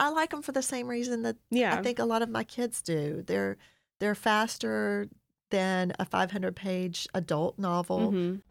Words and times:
I 0.00 0.10
like 0.10 0.30
them 0.30 0.42
for 0.42 0.52
the 0.52 0.62
same 0.62 0.86
reason 0.88 1.22
that 1.22 1.36
Yeah. 1.50 1.76
I 1.76 1.82
think 1.82 1.98
a 1.98 2.04
lot 2.04 2.22
of 2.22 2.28
my 2.28 2.44
kids 2.44 2.82
do. 2.82 3.22
They're 3.26 3.56
they're 4.00 4.14
faster 4.14 5.08
than 5.50 5.92
a 5.98 6.04
500 6.04 6.54
page 6.54 7.08
adult 7.14 7.58
novel. 7.58 8.12
Mhm. 8.12 8.42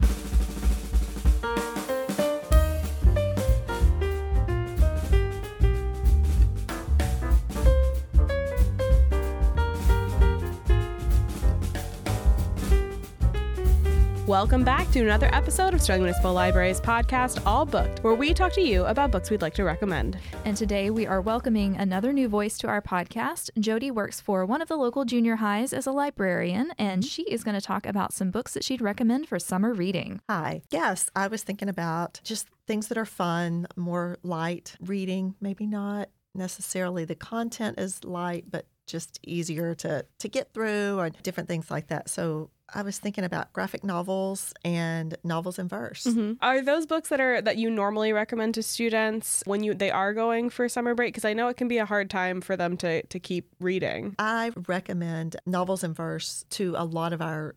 Welcome 14.38 14.64
back 14.64 14.92
to 14.92 15.00
another 15.00 15.34
episode 15.34 15.74
of 15.74 15.82
Sterling 15.82 16.04
Municipal 16.04 16.32
Library's 16.32 16.80
podcast, 16.80 17.44
All 17.44 17.66
Booked, 17.66 18.04
where 18.04 18.14
we 18.14 18.36
talk 18.36 18.54
to 18.54 18.62
you 18.62 18.86
about 18.86 19.10
books 19.10 19.32
we'd 19.32 19.42
like 19.42 19.56
to 19.56 19.64
recommend. 19.64 20.20
And 20.46 20.56
today 20.56 20.92
we 20.92 21.08
are 21.08 21.22
welcoming 21.22 21.76
another 21.76 22.14
new 22.14 22.28
voice 22.30 22.60
to 22.60 22.68
our 22.68 22.80
podcast. 22.80 23.50
Jodi 23.60 23.90
works 23.90 24.22
for 24.22 24.46
one 24.46 24.62
of 24.62 24.68
the 24.68 24.78
local 24.78 25.06
junior 25.06 25.38
highs 25.38 25.74
as 25.74 25.88
a 25.88 25.92
librarian, 25.92 26.72
and 26.78 27.04
she 27.04 27.24
is 27.24 27.44
going 27.44 27.56
to 27.56 27.66
talk 27.66 27.88
about 27.88 28.14
some 28.14 28.30
books 28.30 28.54
that 28.54 28.64
she'd 28.64 28.80
recommend 28.80 29.28
for 29.28 29.40
summer 29.40 29.74
reading. 29.74 30.22
Hi. 30.30 30.62
Yes, 30.70 31.10
I 31.16 31.30
was 31.30 31.42
thinking 31.42 31.68
about 31.68 32.22
just 32.24 32.48
things 32.68 32.90
that 32.90 32.98
are 33.00 33.06
fun, 33.06 33.66
more 33.76 34.20
light 34.22 34.76
reading, 34.80 35.34
maybe 35.42 35.66
not 35.66 36.10
necessarily 36.36 37.06
the 37.06 37.16
content 37.16 37.80
is 37.80 38.04
light, 38.04 38.46
but 38.52 38.68
just 38.86 39.20
easier 39.24 39.74
to 39.76 40.06
to 40.20 40.30
get 40.30 40.54
through 40.54 40.98
or 40.98 41.10
different 41.10 41.50
things 41.50 41.72
like 41.72 41.88
that. 41.88 42.08
So 42.08 42.52
I 42.74 42.82
was 42.82 43.00
thinking 43.00 43.24
about 43.24 43.54
graphic 43.54 43.84
novels 43.84 44.54
and 44.64 45.18
novels 45.24 45.58
in 45.58 45.68
verse. 45.68 46.04
Mm-hmm. 46.04 46.34
Are 46.42 46.62
those 46.62 46.86
books 46.86 47.10
that 47.10 47.22
are 47.22 47.42
that 47.42 47.58
you 47.58 47.70
normally 47.70 48.14
recommend 48.14 48.56
to 48.56 48.64
students 48.64 49.42
when 49.46 49.64
you 49.64 49.74
they 49.74 49.92
are 49.92 50.14
going 50.14 50.50
for 50.50 50.68
summer 50.68 50.94
break? 50.96 51.14
Because 51.14 51.26
I 51.26 51.34
know 51.34 51.48
it 51.48 51.58
can 51.58 51.68
be 51.68 51.78
a 51.78 51.86
hard 51.86 52.10
time 52.10 52.42
for 52.42 52.58
them 52.58 52.78
to 52.78 53.04
to 53.04 53.20
keep 53.20 53.50
reading. 53.60 54.16
I 54.20 54.52
recommend 54.68 55.38
novels 55.46 55.84
in 55.84 55.94
verse 55.94 56.46
to 56.52 56.76
a 56.78 56.84
lot 56.84 57.14
of 57.14 57.22
our 57.22 57.56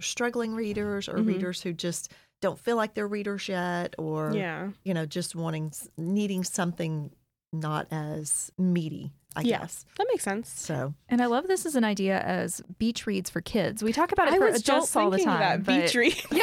struggling 0.00 0.54
readers 0.54 1.08
or 1.08 1.14
mm-hmm. 1.14 1.28
readers 1.28 1.60
who 1.60 1.72
just 1.72 2.12
don't 2.40 2.58
feel 2.58 2.76
like 2.76 2.94
they're 2.94 3.08
readers 3.08 3.48
yet 3.48 3.94
or 3.98 4.32
Yeah. 4.34 4.70
you 4.84 4.94
know 4.94 5.06
just 5.06 5.34
wanting 5.34 5.72
needing 5.96 6.44
something 6.44 7.10
not 7.52 7.86
as 7.90 8.50
meaty 8.58 9.12
i 9.36 9.42
Yeah. 9.42 9.58
guess 9.60 9.84
That 9.98 10.06
makes 10.10 10.24
sense. 10.24 10.48
so 10.50 10.94
And 11.08 11.22
I 11.22 11.26
love 11.26 11.46
this 11.46 11.64
as 11.66 11.76
an 11.76 11.84
idea 11.84 12.18
as 12.20 12.60
beach 12.78 13.06
reads 13.06 13.30
for 13.30 13.40
kids. 13.40 13.82
We 13.82 13.92
talk 13.92 14.10
about 14.12 14.28
it 14.28 14.34
I 14.34 14.38
for 14.38 14.46
was 14.46 14.60
adults 14.62 14.86
just 14.88 14.96
all 14.96 15.10
the 15.10 15.18
time. 15.18 15.40
that 15.40 15.64
beach 15.64 15.94
reads. 15.94 16.24
read. 16.30 16.40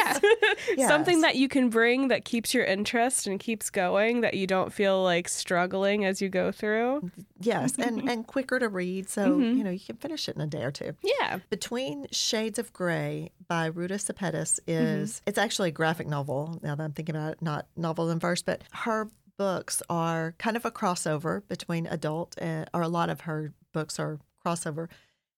Yeah. 0.76 0.88
Something 0.88 1.20
that 1.22 1.36
you 1.36 1.48
can 1.48 1.68
bring 1.68 2.08
that 2.08 2.24
keeps 2.24 2.54
your 2.54 2.64
interest 2.64 3.26
and 3.26 3.38
keeps 3.38 3.68
going 3.70 4.22
that 4.22 4.34
you 4.34 4.46
don't 4.46 4.72
feel 4.72 5.02
like 5.02 5.28
struggling 5.28 6.04
as 6.04 6.22
you 6.22 6.28
go 6.28 6.50
through. 6.52 7.10
yes 7.40 7.72
mm-hmm. 7.72 7.82
and 7.98 8.08
and 8.10 8.26
quicker 8.26 8.58
to 8.58 8.68
read 8.68 9.08
so 9.10 9.22
mm-hmm. 9.30 9.58
you 9.58 9.64
know 9.64 9.70
you 9.70 9.80
can 9.80 9.96
finish 9.96 10.28
it 10.28 10.36
in 10.36 10.40
a 10.40 10.46
day 10.46 10.62
or 10.62 10.70
two 10.70 10.94
Yeah. 11.02 11.40
between 11.50 12.06
shades 12.10 12.58
of 12.58 12.72
gray 12.72 13.30
by 13.48 13.66
ruta 13.66 13.94
sepetys 13.94 14.60
mm-hmm. 14.60 14.70
is 15.02 15.20
it's 15.26 15.38
actually 15.38 15.68
a 15.70 15.72
graphic 15.72 16.06
novel 16.06 16.58
now 16.62 16.74
that 16.74 16.82
i'm 16.82 16.92
thinking 16.92 17.16
about 17.16 17.32
it 17.32 17.42
not 17.42 17.66
novel 17.76 18.10
in 18.10 18.18
verse 18.18 18.40
but 18.42 18.62
her 18.72 19.08
books 19.36 19.82
are 19.88 20.34
kind 20.38 20.56
of 20.56 20.64
a 20.64 20.70
crossover 20.70 21.46
between 21.48 21.86
adult 21.86 22.34
and 22.38 22.68
or 22.72 22.82
a 22.82 22.88
lot 22.88 23.10
of 23.10 23.22
her 23.22 23.52
books 23.72 23.98
are 23.98 24.18
crossover 24.44 24.88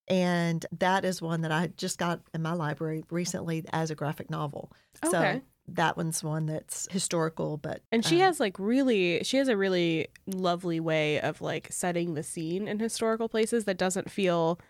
and 0.09 0.67
that 0.79 1.05
is 1.05 1.21
one 1.23 1.41
that 1.41 1.51
i 1.53 1.69
just 1.77 1.99
got 1.99 2.21
in 2.35 2.43
my 2.43 2.53
library 2.53 3.05
recently 3.11 3.65
as 3.73 3.91
a 3.91 3.95
graphic 3.95 4.31
novel 4.31 4.71
Okay. 5.05 5.35
so 5.37 5.41
that 5.69 5.97
one's 5.97 6.23
one 6.23 6.47
that's 6.47 6.87
historical 6.93 7.57
but 7.57 7.83
And 7.91 8.05
she 8.05 8.17
um, 8.17 8.23
has 8.23 8.39
like 8.41 8.57
really 8.59 9.25
she 9.25 9.37
has 9.39 9.49
a 9.49 9.57
really 9.57 10.09
lovely 10.27 10.79
way 10.79 11.21
of 11.21 11.41
like 11.41 11.69
setting 11.73 12.15
the 12.15 12.23
scene 12.23 12.69
in 12.69 12.79
historical 12.79 13.29
places 13.29 13.65
that 13.65 13.77
doesn't 13.77 14.11
feel 14.11 14.61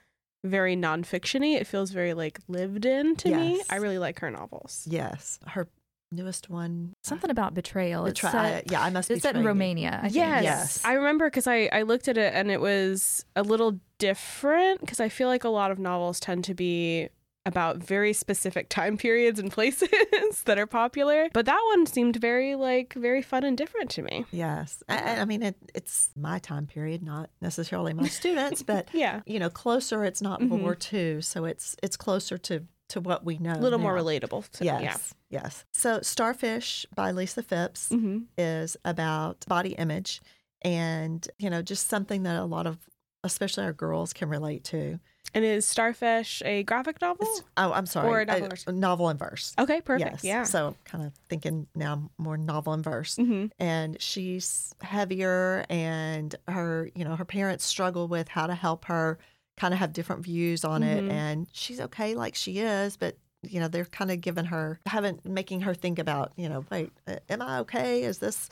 very 0.44 0.76
nonfictiony. 0.76 1.56
It 1.60 1.66
feels 1.66 1.90
very 1.90 2.14
like 2.14 2.38
lived 2.46 2.86
in 2.86 3.16
to 3.16 3.30
me. 3.34 3.60
I 3.68 3.76
really 3.76 3.98
like 3.98 4.20
her 4.20 4.30
novels. 4.30 4.86
yes 4.90 5.38
her 5.48 5.68
newest 6.12 6.48
one 6.48 6.94
Something 7.02 7.30
about 7.30 7.54
betrayal. 7.54 8.06
It's 8.06 8.20
Betray- 8.20 8.30
set, 8.30 8.70
yeah 8.70 8.82
i 8.82 8.90
must 8.90 9.10
it's 9.10 9.22
set 9.22 9.36
in. 9.36 9.44
Romania. 9.44 9.98
I 9.98 10.02
think. 10.02 10.14
Yes. 10.16 10.44
Yes. 10.44 10.82
I 10.84 10.92
remember 10.94 11.26
because 11.28 11.46
I, 11.46 11.68
I 11.72 11.82
looked 11.82 12.08
at 12.08 12.16
it 12.16 12.32
and 12.34 12.50
it 12.50 12.60
was 12.60 13.24
a 13.34 13.42
little 13.42 13.78
different 13.98 14.80
because 14.80 15.00
I 15.00 15.08
feel 15.08 15.28
like 15.28 15.44
a 15.44 15.48
lot 15.48 15.70
of 15.70 15.78
novels 15.78 16.20
tend 16.20 16.44
to 16.44 16.54
be 16.54 17.08
about 17.44 17.76
very 17.76 18.12
specific 18.12 18.68
time 18.78 18.96
periods 18.96 19.38
and 19.38 19.50
places 19.52 19.88
that 20.46 20.58
are 20.58 20.66
popular. 20.66 21.28
But 21.32 21.46
that 21.46 21.60
one 21.74 21.86
seemed 21.86 22.16
very 22.16 22.54
like 22.56 22.92
very 22.94 23.22
fun 23.22 23.44
and 23.44 23.56
different 23.56 23.90
to 23.90 24.02
me. 24.02 24.24
Yes. 24.32 24.82
I, 24.88 25.20
I 25.20 25.24
mean, 25.24 25.42
it, 25.42 25.56
it's 25.74 26.10
my 26.16 26.38
time 26.40 26.66
period, 26.66 27.02
not 27.02 27.30
necessarily 27.40 27.92
my 27.94 28.08
students, 28.20 28.62
but, 28.62 28.88
Yeah. 28.92 29.20
you 29.26 29.38
know, 29.38 29.50
closer. 29.50 30.04
It's 30.04 30.20
not 30.22 30.40
World 30.40 30.60
Mhm. 30.60 30.62
War 30.62 30.76
II, 30.92 31.22
so 31.22 31.44
it's 31.44 31.76
it's 31.82 31.96
closer 31.96 32.36
to, 32.38 32.64
to 32.90 33.00
what 33.00 33.24
we 33.24 33.38
know. 33.38 33.54
A 33.54 33.58
little 33.60 33.78
more 33.78 33.94
relatable. 33.94 34.48
To, 34.50 34.64
Yes. 34.64 35.12
Yes. 35.30 35.64
So, 35.72 36.00
Starfish 36.02 36.86
by 36.94 37.10
Lisa 37.10 37.42
Fipps 37.42 37.90
Yeah. 37.90 37.98
hmm 37.98 38.18
is 38.38 38.76
about 38.84 39.44
body 39.48 39.70
image 39.70 40.20
and, 40.62 41.26
you 41.38 41.50
know, 41.50 41.62
just 41.62 41.88
something 41.88 42.22
that 42.24 42.36
a 42.36 42.44
lot 42.44 42.66
of, 42.66 42.78
especially 43.24 43.64
our 43.64 43.72
girls, 43.72 44.12
can 44.12 44.28
relate 44.28 44.64
to. 44.64 44.98
And 45.34 45.44
is 45.44 45.66
Starfish 45.66 46.40
a 46.46 46.62
graphic 46.62 47.00
novel? 47.02 47.26
It's- 47.26 47.42
oh, 47.56 47.72
I'm 47.72 47.84
sorry. 47.86 48.08
Or 48.08 48.20
a 48.20 48.24
novel 48.24 48.46
a- 48.46 48.48
verse. 48.50 48.66
novel 48.68 49.08
and 49.08 49.18
verse. 49.18 49.52
Okay, 49.58 49.80
perfect. 49.80 50.10
Yes. 50.12 50.24
Yeah. 50.24 50.44
So, 50.44 50.76
kind 50.84 51.04
of 51.04 51.12
thinking 51.28 51.66
now 51.74 52.10
more 52.16 52.36
novel 52.38 52.72
and 52.72 52.84
verse. 52.84 53.16
hmm 53.16 53.46
and 53.58 54.00
she's 54.00 54.72
heavier 54.80 55.66
and 55.68 56.34
her 56.48 56.88
you 56.94 57.04
know 57.04 57.16
her 57.16 57.24
parents 57.24 57.64
struggle 57.64 58.06
with 58.08 58.28
how 58.28 58.46
to 58.46 58.54
help 58.54 58.84
her 58.86 59.18
kind 59.56 59.72
of 59.74 59.80
have 59.80 59.92
different 59.92 60.22
views 60.22 60.64
on 60.64 60.82
Mhm. 60.82 60.96
it 60.96 61.10
and 61.10 61.46
she's 61.52 61.80
okay 61.80 62.14
like 62.14 62.34
she 62.34 62.58
is 62.58 62.96
but 62.96 63.16
you 63.42 63.58
know 63.60 63.68
they're 63.68 63.84
kind 63.86 64.10
of 64.10 64.20
giving 64.20 64.44
her 64.46 64.80
haven't 64.86 65.24
making 65.24 65.60
her 65.62 65.72
think 65.74 65.98
about 65.98 66.32
you 66.36 66.48
know 66.48 66.64
wait 66.70 66.90
uh, 67.08 67.16
am 67.30 67.40
i 67.42 67.58
okay? 67.60 68.02
Is 68.04 68.18
this 68.18 68.48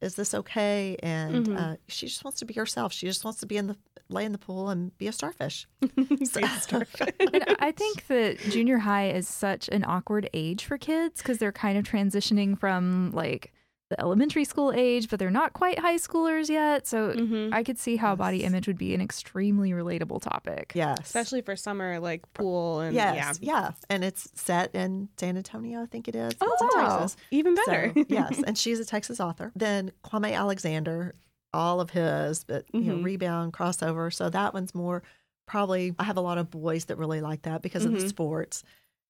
is 0.00 0.14
this 0.14 0.32
okay? 0.32 0.96
And 1.02 1.46
Mhm. 1.46 1.58
uh, 1.58 1.76
she 1.88 2.06
just 2.06 2.22
wants 2.22 2.38
to 2.38 2.44
be 2.44 2.54
herself. 2.54 2.92
She 2.92 3.04
just 3.06 3.24
wants 3.24 3.40
to 3.40 3.46
be 3.46 3.56
in 3.56 3.66
the 3.66 3.76
lay 4.08 4.24
in 4.24 4.30
the 4.30 4.38
pool 4.38 4.68
and 4.68 4.96
be 4.96 5.08
a 5.08 5.12
starfish. 5.12 5.66
So- 6.24 6.40
And 7.20 7.56
I 7.58 7.72
think 7.72 8.06
that 8.06 8.38
junior 8.48 8.78
high 8.78 9.08
is 9.10 9.26
such 9.26 9.68
an 9.70 9.84
awkward 9.84 10.30
age 10.32 10.64
for 10.64 10.78
kids 10.78 11.20
because 11.20 11.38
they're 11.38 11.50
kind 11.52 11.76
of 11.76 11.84
transitioning 11.84 12.56
from 12.56 13.10
like 13.12 13.52
the 13.90 13.98
elementary 14.00 14.44
school 14.44 14.72
age, 14.74 15.08
but 15.08 15.18
they're 15.18 15.30
not 15.30 15.54
quite 15.54 15.78
high 15.78 15.96
schoolers 15.96 16.48
yet. 16.50 16.86
So 16.86 17.12
Mhm. 17.14 17.52
I 17.54 17.62
could 17.64 17.78
see 17.78 17.96
how 17.96 18.14
body 18.14 18.44
image 18.44 18.66
would 18.66 18.76
be 18.78 18.94
an 18.94 19.00
extremely 19.00 19.70
relatable 19.70 20.20
topic. 20.22 20.72
yes 20.74 20.98
Especially 21.06 21.40
for 21.40 21.56
summer, 21.56 21.98
like 21.98 22.30
pool 22.34 22.80
and 22.80 22.94
yes 22.94 23.38
yeah. 23.40 23.52
yeah 23.62 23.70
and 23.88 24.04
it's 24.04 24.28
set 24.34 24.74
in 24.74 25.08
san 25.16 25.36
antonio 25.36 25.82
i 25.82 25.86
think 25.86 26.06
it 26.08 26.14
is 26.14 26.34
Oh, 26.40 26.56
in 26.60 26.80
wow. 26.80 26.98
texas 26.98 27.16
even 27.30 27.54
better. 27.54 27.92
So, 27.96 28.04
yes, 28.08 28.42
and 28.46 28.58
she's 28.58 28.78
a 28.78 28.84
Texas 28.84 29.20
author. 29.20 29.52
Then 29.56 29.92
Kwame 30.04 30.34
Alexander, 30.34 31.14
all 31.54 31.80
of 31.80 31.90
his, 31.90 32.44
but 32.44 32.66
you 32.74 32.80
know, 32.82 32.96
rebound 32.96 33.52
crossover. 33.54 34.12
So 34.12 34.28
that 34.30 34.52
one's 34.52 34.74
more 34.74 35.02
probably. 35.46 35.94
I 35.98 36.04
have 36.04 36.18
a 36.18 36.20
lot 36.20 36.36
of 36.36 36.50
boys 36.50 36.84
that 36.86 36.98
really 36.98 37.22
like 37.22 37.42
that 37.42 37.62
because 37.62 37.86
of 37.86 37.92
the 37.92 37.98
Mhm. 37.98 38.08
sports, 38.08 38.62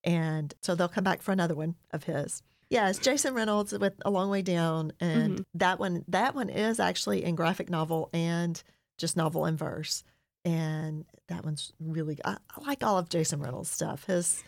and 0.04 0.54
so 0.62 0.74
they'll 0.76 0.88
come 0.88 1.02
back 1.04 1.20
for 1.20 1.32
another 1.32 1.56
one 1.56 1.74
of 1.90 2.04
his. 2.04 2.42
Yes, 2.70 2.98
Jason 2.98 3.34
Reynolds 3.34 3.72
with 3.72 3.94
A 4.04 4.10
Long 4.10 4.28
Way 4.30 4.42
Down, 4.42 4.92
and 5.00 5.38
Mhm. 5.38 5.44
that 5.54 5.78
one. 5.78 6.04
That 6.08 6.34
one 6.34 6.50
is 6.50 6.78
actually 6.78 7.24
in 7.24 7.34
graphic 7.34 7.70
novel 7.70 8.10
and 8.12 8.62
just 8.98 9.16
novel 9.16 9.46
in 9.46 9.56
verse, 9.56 10.04
and 10.44 11.06
that 11.28 11.44
one's 11.44 11.72
really. 11.80 12.18
I, 12.24 12.36
I 12.50 12.60
like 12.66 12.82
all 12.84 12.98
of 12.98 13.08
Jason 13.08 13.40
Reynolds' 13.40 13.70
stuff. 13.70 14.04
His 14.04 14.42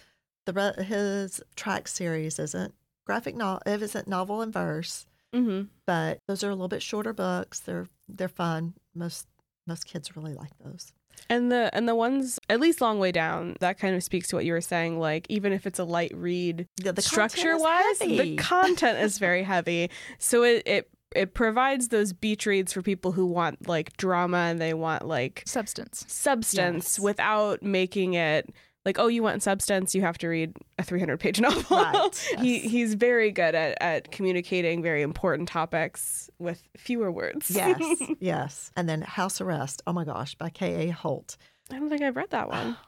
the 0.45 0.75
his 0.87 1.41
track 1.57 1.89
series 1.89 2.39
isn't 2.39 2.75
graphic 3.07 3.37
novel. 3.37 3.63
It 3.65 3.81
isn't 3.83 4.07
novel 4.09 4.43
in 4.43 4.53
verse, 4.53 5.07
hmm 5.33 5.63
but 5.87 6.19
those 6.29 6.45
are 6.45 6.51
a 6.51 6.55
little 6.55 6.69
bit 6.69 6.83
shorter 6.83 7.13
books. 7.15 7.61
They're 7.61 7.89
they're 8.09 8.29
fun. 8.29 8.75
Most 8.95 9.29
most 9.67 9.87
kids 9.87 10.15
really 10.15 10.35
like 10.35 10.57
those. 10.59 10.93
And 11.29 11.51
the 11.53 11.71
and 11.75 11.89
the 11.89 11.95
ones 11.95 12.39
at 12.49 12.61
least 12.61 12.81
long 12.81 12.99
way 12.99 13.13
down 13.13 13.57
that 13.61 13.79
kind 13.79 13.95
of 13.95 14.03
speaks 14.03 14.29
to 14.29 14.37
what 14.37 14.45
you 14.45 14.53
were 14.53 14.61
saying. 14.61 14.99
Like 14.99 15.27
even 15.29 15.53
if 15.53 15.67
it's 15.67 15.79
a 15.79 15.85
light 15.85 16.13
read, 16.15 16.67
Yeah, 16.83 16.93
the 16.93 17.03
structure 17.03 17.57
wise, 17.59 17.99
the 17.99 18.37
content 18.39 18.99
is 19.01 19.19
very 19.19 19.43
heavy. 19.43 19.91
So 20.19 20.43
it, 20.43 20.63
it 20.67 20.91
it 21.15 21.35
provides 21.35 21.89
those 21.89 22.13
beach 22.13 22.47
reads 22.47 22.73
for 22.73 22.83
people 22.83 23.11
who 23.13 23.27
want 23.27 23.67
like 23.69 23.97
drama 23.97 24.39
and 24.39 24.61
they 24.61 24.75
want 24.75 25.07
like 25.07 25.43
Substance. 25.45 26.05
substance 26.09 26.99
Yes. 26.99 27.01
without 27.01 27.63
making 27.63 28.15
it 28.15 28.49
like 28.91 28.99
oh 28.99 29.07
you 29.07 29.23
want 29.23 29.43
substance 29.43 29.95
you 29.95 30.03
have 30.03 30.19
to 30.19 30.29
read 30.29 30.53
a 30.79 30.83
300 30.83 31.19
page 31.19 31.41
novel 31.47 31.77
Right, 31.77 32.37
he 32.41 32.59
he's 32.59 32.95
very 32.95 33.31
good 33.31 33.55
at, 33.55 33.79
at 33.81 34.11
communicating 34.11 34.83
very 34.83 35.03
important 35.03 35.49
topics 35.49 36.29
with 36.39 36.61
fewer 36.77 37.13
words 37.13 37.51
yes, 37.51 37.81
yes. 38.21 38.73
And 38.77 38.89
then 38.89 39.03
House 39.03 39.41
Arrest. 39.41 39.83
Oh 39.87 39.93
my 39.93 40.05
gosh, 40.05 40.35
by 40.35 40.51
K. 40.51 40.89
A. 40.89 40.93
Holt. 40.93 41.37
i 41.71 41.79
don't 41.79 41.89
think 41.89 42.03
i've 42.03 42.17
read 42.17 42.31
that 42.31 42.49
one 42.49 42.77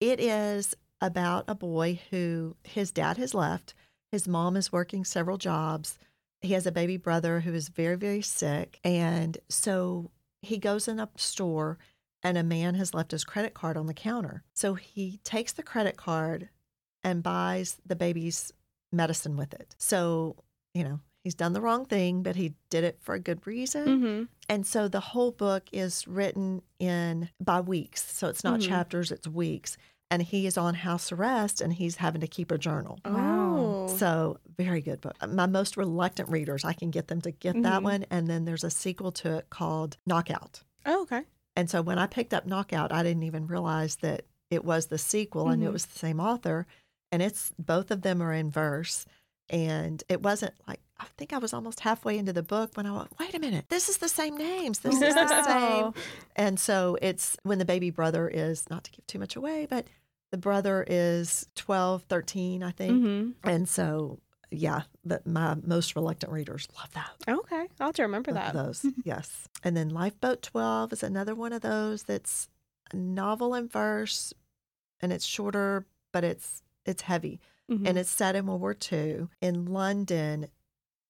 It 0.00 0.18
is 0.18 0.74
about 1.02 1.44
a 1.46 1.54
boy 1.54 2.00
who 2.10 2.56
his 2.64 2.90
dad 2.90 3.18
has 3.18 3.34
left. 3.34 3.74
His 4.10 4.26
mom 4.26 4.56
is 4.56 4.72
working 4.72 5.04
several 5.04 5.36
jobs. 5.36 5.98
He 6.40 6.54
has 6.54 6.66
a 6.66 6.72
baby 6.72 6.96
brother 6.96 7.40
who 7.40 7.52
is 7.52 7.68
very, 7.68 7.96
very 7.96 8.22
sick. 8.22 8.80
And 8.82 9.36
so 9.50 10.10
he 10.40 10.56
goes 10.56 10.88
in 10.88 10.98
a 10.98 11.08
store 11.16 11.78
and 12.22 12.36
a 12.38 12.42
man 12.42 12.74
has 12.74 12.94
left 12.94 13.10
his 13.12 13.24
credit 13.24 13.54
card 13.54 13.76
on 13.76 13.86
the 13.86 13.94
counter. 13.94 14.42
So 14.54 14.74
he 14.74 15.20
takes 15.24 15.52
the 15.52 15.62
credit 15.62 15.96
card 15.96 16.48
and 17.02 17.22
buys 17.22 17.78
the 17.86 17.96
baby's 17.96 18.52
medicine 18.92 19.36
with 19.36 19.54
it. 19.54 19.74
So, 19.78 20.36
you 20.74 20.84
know, 20.84 21.00
he's 21.24 21.34
done 21.34 21.52
the 21.54 21.60
wrong 21.60 21.86
thing, 21.86 22.22
but 22.22 22.36
he 22.36 22.54
did 22.68 22.84
it 22.84 22.98
for 23.00 23.14
a 23.14 23.20
good 23.20 23.46
reason. 23.46 23.86
Mm-hmm. 23.86 24.24
And 24.48 24.66
so 24.66 24.88
the 24.88 25.00
whole 25.00 25.30
book 25.32 25.68
is 25.72 26.06
written 26.06 26.62
in 26.78 27.30
by 27.40 27.60
weeks. 27.60 28.02
So 28.16 28.28
it's 28.28 28.44
not 28.44 28.60
Mhm. 28.60 28.68
chapters, 28.68 29.10
it's 29.10 29.26
weeks. 29.28 29.76
And 30.10 30.22
he 30.22 30.44
is 30.46 30.58
on 30.58 30.74
house 30.74 31.12
arrest 31.12 31.60
and 31.60 31.72
he's 31.72 31.96
having 31.96 32.20
to 32.20 32.26
keep 32.26 32.50
a 32.50 32.58
journal. 32.58 32.98
Wow. 33.04 33.86
Oh. 33.88 33.96
So, 33.96 34.38
very 34.56 34.80
good 34.80 35.00
book. 35.00 35.14
My 35.28 35.46
most 35.46 35.76
reluctant 35.76 36.28
readers, 36.28 36.64
I 36.64 36.72
can 36.72 36.90
get 36.90 37.08
them 37.08 37.20
to 37.22 37.30
get 37.30 37.62
that 37.62 37.80
Mhm. 37.80 37.84
one. 37.84 38.04
And 38.10 38.28
then 38.28 38.44
there's 38.44 38.64
a 38.64 38.70
sequel 38.70 39.12
to 39.12 39.38
it 39.38 39.50
called 39.50 39.96
Knockout. 40.06 40.62
oh, 40.86 41.02
okay. 41.02 41.22
And 41.56 41.68
so 41.68 41.82
when 41.82 41.98
I 41.98 42.06
picked 42.06 42.34
up 42.34 42.46
Knockout, 42.46 42.92
I 42.92 43.02
didn't 43.02 43.24
even 43.24 43.46
realize 43.46 43.96
that 43.96 44.24
it 44.50 44.64
was 44.64 44.86
the 44.86 44.98
sequel. 44.98 45.48
I 45.48 45.54
knew 45.54 45.68
it 45.68 45.72
was 45.72 45.86
the 45.86 45.98
same 45.98 46.20
author. 46.20 46.66
And 47.12 47.22
it's 47.22 47.52
both 47.58 47.90
of 47.90 48.02
them 48.02 48.22
are 48.22 48.32
in 48.32 48.50
verse. 48.50 49.06
And 49.48 50.02
it 50.08 50.22
wasn't 50.22 50.54
like, 50.68 50.80
I 50.98 51.06
think 51.16 51.32
I 51.32 51.38
was 51.38 51.52
almost 51.52 51.80
halfway 51.80 52.18
into 52.18 52.32
the 52.32 52.42
book 52.42 52.70
when 52.74 52.86
I 52.86 52.92
went, 52.92 53.18
wait 53.18 53.34
a 53.34 53.40
minute, 53.40 53.66
this 53.68 53.88
is 53.88 53.98
the 53.98 54.08
same 54.08 54.36
names. 54.36 54.80
This 54.80 55.00
is 55.00 55.14
the 55.14 55.44
same. 55.44 55.92
And 56.36 56.58
so 56.58 56.96
it's 57.02 57.36
when 57.42 57.58
the 57.58 57.64
baby 57.64 57.90
brother 57.90 58.28
is, 58.28 58.68
not 58.70 58.84
to 58.84 58.90
give 58.92 59.06
too 59.06 59.18
much 59.18 59.34
away, 59.34 59.66
but 59.68 59.86
the 60.30 60.38
brother 60.38 60.84
is 60.86 61.48
12, 61.56 62.04
13, 62.04 62.62
I 62.62 62.70
think. 62.70 62.92
Mm-hmm. 62.92 63.48
And 63.48 63.68
so, 63.68 64.20
yeah, 64.50 64.82
but 65.04 65.26
my 65.26 65.56
most 65.62 65.94
reluctant 65.96 66.32
readers 66.32 66.66
love 66.78 66.92
that. 66.94 67.10
Okay. 67.28 67.66
I'll 67.78 67.88
have 67.88 67.94
to 67.96 68.02
remember 68.02 68.32
Love 68.32 68.52
that. 68.52 68.54
those, 68.54 68.86
yes. 69.04 69.48
And 69.62 69.76
then 69.76 69.88
Lifeboat 69.90 70.42
12 70.42 70.92
is 70.92 71.02
another 71.02 71.34
one 71.34 71.52
of 71.52 71.60
those 71.62 72.02
that's 72.04 72.48
a 72.92 72.96
novel 72.96 73.54
in 73.54 73.68
verse 73.68 74.32
and 75.00 75.12
it's 75.12 75.24
shorter, 75.24 75.86
but 76.12 76.24
it's 76.24 76.62
it's 76.84 77.02
heavy. 77.02 77.40
Mhm. 77.70 77.86
And 77.88 77.98
it's 77.98 78.10
set 78.10 78.34
in 78.34 78.46
World 78.46 78.60
War 78.60 78.76
II. 78.92 79.28
In 79.40 79.66
London, 79.66 80.48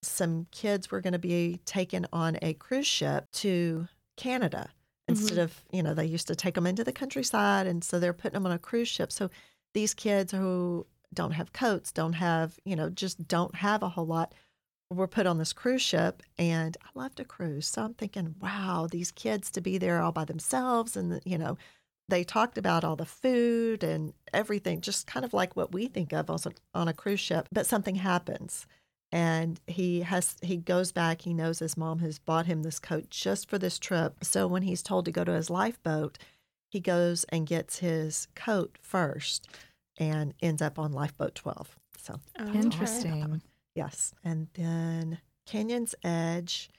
some 0.02 0.46
kids 0.50 0.90
were 0.90 1.00
going 1.00 1.12
to 1.14 1.18
be 1.18 1.60
taken 1.64 2.06
on 2.12 2.38
a 2.42 2.54
cruise 2.54 2.86
ship 2.86 3.26
to 3.32 3.88
Canada 4.16 4.68
instead 5.08 5.38
of, 5.38 5.62
you 5.72 5.82
know, 5.82 5.92
they 5.94 6.04
used 6.04 6.26
to 6.28 6.36
take 6.36 6.54
them 6.54 6.66
into 6.66 6.84
the 6.84 6.92
countryside. 6.92 7.66
And 7.66 7.82
so 7.82 7.98
they're 7.98 8.12
putting 8.12 8.34
them 8.34 8.46
on 8.46 8.52
a 8.52 8.58
cruise 8.58 8.88
ship. 8.88 9.10
So 9.10 9.30
these 9.74 9.94
kids 9.94 10.32
who 10.32 10.86
don't 11.12 11.32
have 11.32 11.52
coats, 11.52 11.92
don't 11.92 12.14
have, 12.14 12.58
you 12.64 12.76
know, 12.76 12.90
just 12.90 13.26
don't 13.26 13.56
have 13.56 13.82
a 13.82 13.90
whole 13.90 14.06
lot 14.06 14.34
were 14.90 15.06
put 15.06 15.26
on 15.26 15.38
this 15.38 15.52
cruise 15.52 15.82
ship. 15.82 16.22
And 16.38 16.76
I 16.82 16.98
love 16.98 17.14
to 17.16 17.24
cruise. 17.24 17.68
So 17.68 17.82
I'm 17.82 17.94
thinking, 17.94 18.34
wow, 18.40 18.88
these 18.90 19.10
kids 19.10 19.50
to 19.52 19.60
be 19.60 19.78
there 19.78 20.00
all 20.00 20.12
by 20.12 20.24
themselves. 20.24 20.96
And, 20.96 21.20
you 21.24 21.38
know, 21.38 21.56
they 22.08 22.24
talked 22.24 22.58
about 22.58 22.82
all 22.82 22.96
the 22.96 23.06
food 23.06 23.84
and 23.84 24.12
everything, 24.34 24.80
just 24.80 25.06
kind 25.06 25.24
of 25.24 25.32
like 25.32 25.54
what 25.54 25.72
we 25.72 25.86
think 25.86 26.12
of 26.12 26.28
on, 26.28 26.38
on 26.74 26.88
a 26.88 26.92
cruise 26.92 27.20
ship. 27.20 27.48
But 27.52 27.66
something 27.66 27.96
happens. 27.96 28.66
And 29.12 29.60
he 29.66 30.02
has 30.02 30.36
he 30.40 30.56
goes 30.56 30.92
back. 30.92 31.22
He 31.22 31.34
knows 31.34 31.58
his 31.58 31.76
mom 31.76 31.98
has 31.98 32.20
bought 32.20 32.46
him 32.46 32.62
this 32.62 32.78
coat 32.78 33.10
just 33.10 33.48
for 33.48 33.58
this 33.58 33.78
trip. 33.78 34.24
So 34.24 34.46
when 34.46 34.62
he's 34.62 34.84
told 34.84 35.04
to 35.06 35.10
go 35.10 35.24
to 35.24 35.32
his 35.32 35.50
lifeboat, 35.50 36.16
he 36.70 36.78
goes 36.78 37.24
and 37.30 37.44
gets 37.44 37.80
his 37.80 38.28
coat 38.36 38.78
first, 38.80 39.48
and 40.00 40.34
ends 40.42 40.60
up 40.62 40.78
on 40.80 40.92
lifeboat 40.92 41.36
twelve. 41.36 41.78
So 42.02 42.18
Oh. 42.40 42.52
Interesting. 42.52 43.40
Yes. 43.76 44.12
And 44.24 44.48
then 44.54 45.18
Canyon's 45.46 45.94
Edge 46.02 46.70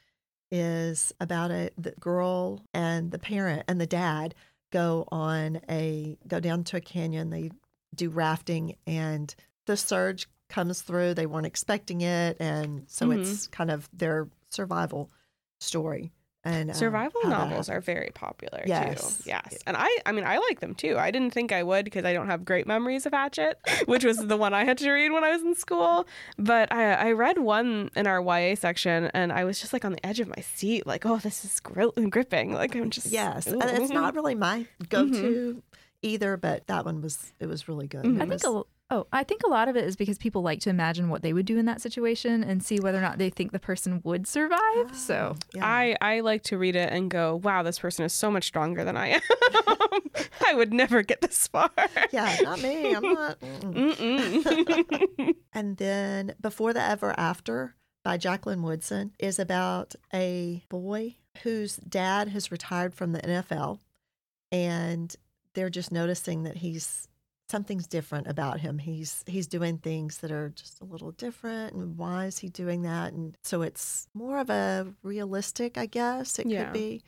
is 0.51 1.13
about 1.21 1.51
a 1.51 1.69
the 1.77 1.91
girl 1.91 2.65
and 2.73 3.11
the 3.11 3.19
parent 3.19 3.63
and 3.69 3.79
the 3.79 3.87
dad 3.87 4.35
go 4.71 5.07
on 5.11 5.61
a 5.69 6.17
go 6.27 6.39
down 6.41 6.63
to 6.65 6.77
a 6.77 6.81
canyon. 6.81 7.29
They 7.29 7.51
do 7.95 8.09
rafting 8.09 8.75
and 8.85 9.33
the 9.65 9.77
surge 9.77 10.27
comes 10.49 10.81
through. 10.81 11.13
They 11.13 11.25
weren't 11.25 11.45
expecting 11.45 12.01
it. 12.01 12.35
And 12.39 12.83
so 12.89 13.07
Mhm. 13.07 13.19
it's 13.19 13.47
kind 13.47 13.71
of 13.71 13.89
their 13.93 14.27
survival 14.49 15.09
story. 15.61 16.11
And 16.43 16.71
um, 16.71 16.75
Survival 16.75 17.21
how 17.23 17.29
that 17.29 17.49
novels 17.49 17.69
are 17.69 17.79
very 17.81 18.09
popular 18.15 18.63
Yes. 18.65 19.17
too. 19.19 19.23
Yes. 19.27 19.59
And 19.67 19.77
I 19.77 19.95
I 20.05 20.11
mean 20.11 20.23
I 20.25 20.37
like 20.39 20.59
them 20.59 20.73
too. 20.73 20.97
I 20.97 21.11
didn't 21.11 21.33
think 21.33 21.51
I 21.51 21.61
would 21.61 21.85
because 21.85 22.03
I 22.03 22.13
don't 22.13 22.25
have 22.27 22.43
great 22.43 22.65
memories 22.65 23.05
of 23.05 23.13
Hatchet, 23.13 23.59
which 23.85 24.03
was 24.03 24.17
the 24.17 24.37
one 24.37 24.53
I 24.53 24.65
had 24.65 24.77
to 24.79 24.91
read 24.91 25.11
when 25.11 25.23
I 25.23 25.29
was 25.31 25.43
in 25.43 25.53
school. 25.55 26.07
But 26.39 26.71
I 26.73 26.93
I 26.93 27.11
read 27.11 27.37
one 27.37 27.91
in 27.95 28.07
our 28.07 28.19
YA 28.21 28.55
section 28.55 29.11
and 29.13 29.31
I 29.31 29.43
was 29.43 29.59
just 29.59 29.71
like 29.71 29.85
on 29.85 29.91
the 29.91 30.03
edge 30.05 30.19
of 30.19 30.27
my 30.27 30.41
seat 30.41 30.87
like, 30.87 31.05
"Oh, 31.05 31.17
this 31.17 31.45
is 31.45 31.59
gri- 31.59 31.91
gripping." 32.09 32.53
Like 32.53 32.75
I'm 32.75 32.89
just 32.89 33.07
Yes. 33.07 33.47
ooh. 33.47 33.59
And 33.59 33.69
it's 33.77 33.91
not 34.01 34.15
really 34.15 34.33
my 34.35 34.65
go 34.89 35.07
to 35.07 35.61
either, 36.01 36.37
but 36.37 36.65
that 36.65 36.83
one 36.85 37.01
was, 37.01 37.31
it 37.39 37.45
was 37.45 37.67
really 37.67 37.85
good. 37.87 38.03
Mhm. 38.03 38.15
I 38.15 38.19
think 38.25 38.31
was- 38.31 38.43
a, 38.43 38.63
oh, 38.91 39.07
I 39.11 39.23
think 39.23 39.41
a 39.43 39.49
lot 39.49 39.69
of 39.69 39.75
it 39.77 39.85
is 39.85 39.95
because 39.95 40.17
people 40.17 40.41
like 40.41 40.59
to 40.61 40.69
imagine 40.69 41.09
what 41.09 41.23
they 41.23 41.33
would 41.33 41.45
do 41.45 41.57
in 41.57 41.65
that 41.65 41.81
situation 41.81 42.43
and 42.43 42.61
see 42.61 42.77
whether 42.79 42.97
or 42.97 43.01
not 43.01 43.17
they 43.17 43.29
think 43.29 43.53
the 43.53 43.59
person 43.59 44.01
would 44.03 44.27
survive. 44.27 44.59
Ah, 44.59 44.91
so 44.93 45.35
yeah. 45.55 45.65
I, 45.65 45.95
I 46.01 46.19
like 46.19 46.43
to 46.43 46.57
read 46.57 46.75
it 46.75 46.91
and 46.91 47.09
go, 47.09 47.37
wow, 47.37 47.63
this 47.63 47.79
person 47.79 48.03
is 48.05 48.13
so 48.13 48.29
much 48.29 48.43
stronger 48.43 48.83
than 48.83 48.97
I 48.97 49.07
am. 49.07 49.21
I 50.45 50.53
would 50.53 50.73
never 50.73 51.01
get 51.01 51.21
this 51.21 51.47
far. 51.47 51.71
yeah, 52.11 52.35
not 52.43 52.61
me. 52.61 52.93
I'm 52.93 53.01
not. 53.13 53.37
And 55.53 55.77
then 55.77 56.35
Before 56.39 56.73
the 56.73 56.81
Ever 56.81 57.13
After 57.17 57.75
by 58.03 58.17
Jacqueline 58.17 58.63
Woodson 58.63 59.13
is 59.19 59.37
about 59.39 59.95
a 60.13 60.63
boy 60.69 61.15
whose 61.43 61.77
dad 61.77 62.29
has 62.29 62.51
retired 62.51 62.93
from 62.93 63.11
the 63.11 63.19
NFL 63.19 63.79
and 64.51 65.15
they're 65.53 65.69
just 65.69 65.91
noticing 65.91 66.43
that 66.43 66.57
he's 66.57 67.07
something's 67.51 67.85
different 67.87 68.27
about 68.27 68.59
him. 68.61 68.79
He's 68.79 69.23
he's 69.27 69.45
doing 69.47 69.77
things 69.77 70.17
that 70.19 70.31
are 70.31 70.49
just 70.49 70.81
a 70.81 70.85
little 70.85 71.11
different 71.11 71.73
and 71.75 71.97
why 71.97 72.25
is 72.25 72.39
he 72.39 72.49
doing 72.49 72.81
that? 72.83 73.13
And 73.13 73.37
so 73.43 73.61
it's 73.61 74.07
more 74.13 74.39
of 74.39 74.49
a 74.49 74.87
realistic, 75.03 75.77
I 75.77 75.85
guess 75.85 76.39
it 76.39 76.47
Yeah. 76.47 76.63
could 76.63 76.73
be. 76.73 77.03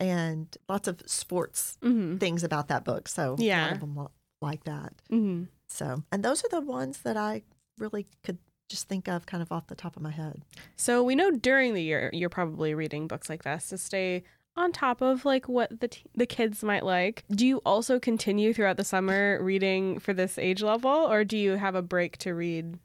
And 0.00 0.56
lots 0.68 0.86
of 0.88 1.02
sports 1.06 1.76
hmm 1.82 2.16
things 2.18 2.44
about 2.44 2.68
that 2.68 2.84
book. 2.84 3.08
So 3.08 3.24
a 3.24 3.30
lot 3.32 3.40
Yeah. 3.42 3.72
of 3.72 3.80
them 3.80 4.08
like 4.40 4.64
that. 4.64 4.92
hmm 5.10 5.44
So, 5.68 6.02
and 6.12 6.22
those 6.24 6.44
are 6.44 6.48
the 6.50 6.60
ones 6.60 6.98
that 7.02 7.16
I 7.16 7.42
really 7.78 8.06
could 8.22 8.38
just 8.68 8.86
think 8.88 9.08
of 9.08 9.26
kind 9.26 9.42
of 9.42 9.50
off 9.50 9.66
the 9.66 9.74
top 9.74 9.96
of 9.96 10.02
my 10.02 10.10
head. 10.10 10.42
So 10.76 11.02
we 11.02 11.14
know 11.16 11.30
during 11.30 11.74
the 11.74 11.82
year 11.82 12.10
you're 12.12 12.28
probably 12.28 12.74
reading 12.74 13.08
books 13.08 13.28
like 13.28 13.42
this 13.42 13.68
to 13.70 13.78
stay 13.78 14.22
on 14.58 14.72
top 14.72 15.00
of 15.00 15.24
like 15.24 15.48
what 15.48 15.80
the 15.80 15.88
t- 15.88 16.04
the 16.14 16.26
kids 16.26 16.62
might 16.62 16.84
like. 16.84 17.24
Do 17.30 17.46
you 17.46 17.58
also 17.64 17.98
continue 17.98 18.52
throughout 18.52 18.76
the 18.76 18.84
summer 18.84 19.38
reading 19.42 19.98
for 19.98 20.12
this 20.12 20.36
age 20.38 20.62
level, 20.62 20.90
or 20.90 21.24
do 21.24 21.36
you 21.38 21.52
have 21.52 21.74
a 21.74 21.82
break 21.82 22.18
to 22.18 22.34
read 22.34 22.78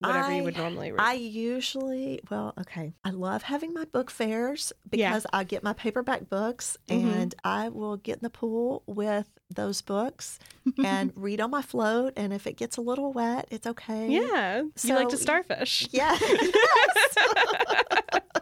whatever 0.00 0.34
you 0.34 0.42
would 0.42 0.56
normally 0.56 0.90
read? 0.90 1.00
I 1.00 1.12
usually, 1.14 2.20
well, 2.28 2.54
okay, 2.60 2.92
I 3.04 3.10
love 3.10 3.44
having 3.44 3.72
my 3.72 3.84
book 3.84 4.10
fairs 4.10 4.72
Yeah. 4.90 5.10
because 5.10 5.26
I 5.32 5.44
get 5.44 5.62
my 5.62 5.72
paperback 5.74 6.28
books 6.28 6.76
Mhm. 6.88 7.14
and 7.22 7.34
I 7.44 7.68
will 7.68 7.96
get 7.96 8.14
in 8.18 8.22
the 8.22 8.30
pool 8.30 8.82
with 8.86 9.28
those 9.48 9.80
books 9.80 10.40
and 10.82 11.12
read 11.16 11.40
on 11.40 11.50
my 11.52 11.62
float. 11.62 12.14
And 12.16 12.32
if 12.32 12.46
it 12.48 12.56
gets 12.56 12.78
a 12.78 12.80
little 12.80 13.12
wet, 13.12 13.46
it's 13.50 13.66
okay. 13.66 14.08
yeah, 14.08 14.62
you 14.82 14.94
like 14.94 15.10
to 15.10 15.16
starfish. 15.16 15.86
Yeah. 15.92 16.18
yes. 16.20 17.16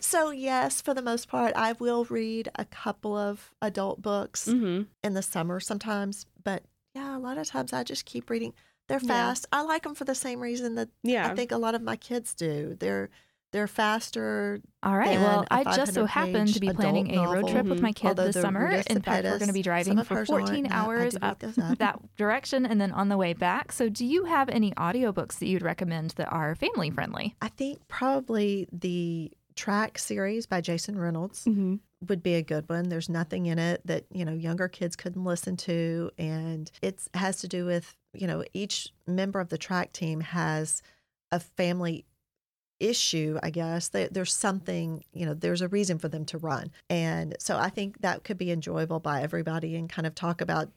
so, 0.00 0.30
yes, 0.30 0.80
for 0.80 0.94
the 0.94 1.02
most 1.02 1.28
part, 1.28 1.52
I 1.56 1.72
will 1.72 2.04
read 2.06 2.48
a 2.56 2.64
couple 2.64 3.16
of 3.16 3.52
adult 3.62 4.02
books 4.02 4.46
hmm 4.46 4.82
in 5.02 5.14
the 5.14 5.22
summer 5.22 5.60
sometimes. 5.60 6.26
But 6.42 6.64
yeah, 6.94 7.16
a 7.16 7.20
lot 7.20 7.38
of 7.38 7.46
times 7.46 7.72
I 7.72 7.84
just 7.84 8.04
keep 8.04 8.30
reading. 8.30 8.52
They're 8.88 8.98
Yeah. 9.02 9.06
fast. 9.08 9.46
I 9.52 9.62
like 9.62 9.82
them 9.84 9.94
for 9.94 10.04
the 10.04 10.14
same 10.14 10.40
reason 10.40 10.74
that 10.74 10.88
Yeah. 11.02 11.28
I 11.30 11.34
think 11.34 11.52
a 11.52 11.58
lot 11.58 11.74
of 11.74 11.82
my 11.82 11.96
kids 11.96 12.34
do. 12.34 12.76
They're 12.78 13.10
they're 13.52 13.66
faster. 13.66 14.60
All 14.84 14.96
right. 14.96 15.18
Well, 15.18 15.44
I 15.50 15.64
just 15.64 15.92
so 15.94 16.06
500 16.06 16.08
happen 16.36 16.46
to 16.52 16.60
be 16.60 16.70
planning 16.72 17.16
a 17.18 17.26
road 17.28 17.48
trip 17.48 17.66
with 17.66 17.82
my 17.82 17.90
kid 17.92 18.06
Although 18.06 18.26
this 18.26 18.40
summer. 18.40 18.70
In 18.86 19.02
fact, 19.02 19.24
we're 19.24 19.38
going 19.38 19.48
to 19.48 19.52
be 19.52 19.62
driving 19.62 20.00
for 20.04 20.24
14 20.24 20.66
and 20.66 20.72
I- 20.72 20.76
I 20.76 20.84
hours 20.84 21.16
up 21.20 21.42
up. 21.42 21.78
that 21.78 21.98
direction 22.16 22.64
and 22.64 22.80
then 22.80 22.92
on 22.92 23.08
the 23.08 23.16
way 23.18 23.32
back. 23.32 23.72
So, 23.72 23.88
do 23.88 24.06
you 24.06 24.26
have 24.26 24.48
any 24.50 24.70
audiobooks 24.74 25.40
that 25.40 25.46
you'd 25.46 25.62
recommend 25.62 26.10
that 26.10 26.28
are 26.32 26.54
family 26.54 26.90
friendly? 26.90 27.34
I 27.42 27.48
think 27.48 27.88
probably 27.88 28.68
the 28.70 29.32
track 29.56 29.98
series 29.98 30.46
by 30.46 30.60
Jason 30.60 30.98
Reynolds 30.98 31.44
hmm 31.44 31.76
would 32.08 32.22
be 32.22 32.34
a 32.34 32.42
good 32.42 32.68
one. 32.68 32.88
There's 32.88 33.08
nothing 33.08 33.46
in 33.46 33.58
it 33.58 33.82
that, 33.86 34.06
you 34.10 34.24
know, 34.24 34.32
younger 34.32 34.68
kids 34.68 34.96
couldn't 34.96 35.24
listen 35.24 35.56
to. 35.58 36.10
And 36.18 36.70
it 36.80 37.02
has 37.14 37.40
to 37.42 37.48
do 37.48 37.66
with, 37.66 37.94
you 38.14 38.26
know, 38.26 38.42
each 38.54 38.92
member 39.06 39.38
of 39.38 39.50
the 39.50 39.58
track 39.58 39.92
team 39.92 40.20
has 40.20 40.82
a 41.30 41.40
family 41.40 42.06
issue, 42.78 43.38
I 43.42 43.50
guess. 43.50 43.88
They, 43.88 44.08
there's 44.08 44.32
something, 44.32 45.04
you 45.12 45.26
know, 45.26 45.34
there's 45.34 45.60
a 45.60 45.68
reason 45.68 45.98
for 45.98 46.08
them 46.08 46.24
to 46.26 46.38
run. 46.38 46.70
And 46.88 47.36
so 47.38 47.58
I 47.58 47.68
think 47.68 48.00
that 48.00 48.24
could 48.24 48.38
be 48.38 48.50
enjoyable 48.50 49.00
by 49.00 49.22
everybody 49.22 49.76
and 49.76 49.88
kind 49.88 50.06
of 50.06 50.14
talk 50.14 50.40
about 50.40 50.70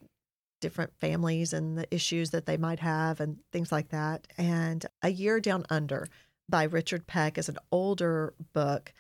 different 0.60 0.92
families 1.00 1.54
and 1.54 1.78
the 1.78 1.94
issues 1.94 2.32
that 2.32 2.46
they 2.46 2.58
might 2.58 2.80
have 2.80 3.22
and 3.22 3.38
things 3.52 3.72
like 3.72 3.90
that. 3.90 4.28
And 4.38 4.86
A 5.02 5.10
Year 5.10 5.40
Down 5.40 5.66
Under 5.70 6.08
by 6.50 6.64
Richard 6.64 7.08
Peck 7.08 7.38
is 7.38 7.50
an 7.50 7.58
older 7.72 8.34
book, 8.54 8.94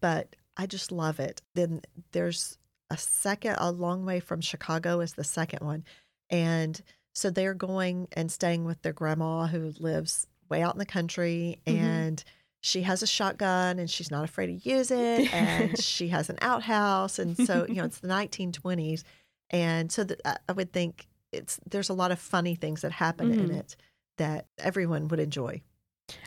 but 0.00 0.34
I 0.56 0.66
just 0.66 0.90
love 0.92 1.20
it. 1.20 1.42
Then 1.54 1.82
there's 2.12 2.58
a 2.90 2.96
second, 2.96 3.56
a 3.58 3.70
long 3.70 4.04
way 4.06 4.20
from 4.20 4.40
Chicago 4.40 5.00
is 5.00 5.12
the 5.14 5.24
second 5.24 5.64
one. 5.64 5.84
And 6.30 6.80
so 7.14 7.30
they're 7.30 7.54
going 7.54 8.08
and 8.12 8.30
staying 8.30 8.64
with 8.64 8.80
their 8.82 8.92
grandma 8.92 9.46
who 9.46 9.72
lives 9.78 10.26
way 10.48 10.62
out 10.62 10.74
in 10.74 10.78
the 10.78 10.86
country. 10.86 11.60
Mhm. 11.66 11.78
And 11.78 12.24
she 12.62 12.82
has 12.82 13.02
a 13.02 13.06
shotgun 13.06 13.78
and 13.78 13.88
she's 13.90 14.10
not 14.10 14.24
afraid 14.24 14.46
to 14.46 14.68
use 14.68 14.90
it. 14.90 15.30
And 15.32 15.78
she 15.80 16.08
has 16.08 16.30
an 16.30 16.38
outhouse. 16.40 17.18
And 17.18 17.36
so, 17.36 17.66
you 17.68 17.76
know, 17.76 17.84
it's 17.84 17.98
the 18.00 18.08
1920s. 18.08 19.02
And 19.50 19.92
so 19.92 20.04
the, 20.04 20.16
I- 20.48 20.52
would 20.52 20.72
think 20.72 21.06
it's 21.32 21.60
there's 21.68 21.88
a 21.90 21.94
lot 21.94 22.12
of 22.12 22.18
funny 22.18 22.54
things 22.54 22.80
that 22.82 22.92
happen 22.92 23.32
in 23.32 23.48
Mhm. 23.50 23.58
it 23.58 23.76
that 24.18 24.46
everyone 24.58 25.08
would 25.08 25.20
enjoy. 25.20 25.60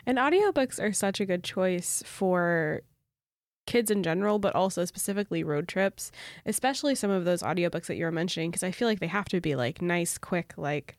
And 0.06 0.18
audiobooks 0.18 0.80
are 0.82 0.92
such 0.92 1.20
a 1.20 1.26
good 1.26 1.42
choice 1.44 2.02
for 2.06 2.82
kids 3.66 3.90
in 3.90 4.02
general, 4.02 4.38
but 4.38 4.54
also 4.54 4.84
specifically 4.84 5.44
road 5.44 5.68
trips, 5.68 6.10
especially 6.44 6.94
some 6.94 7.10
of 7.10 7.24
those 7.24 7.42
audiobooks 7.42 7.86
that 7.86 7.96
you 7.96 8.04
were 8.04 8.10
mentioning, 8.12 8.50
because 8.50 8.62
I 8.64 8.72
feel 8.72 8.88
like 8.88 9.00
they 9.00 9.06
have 9.06 9.26
to 9.26 9.40
be 9.40 9.54
like 9.54 9.80
nice, 9.80 10.18
quick, 10.18 10.54
like 10.56 10.96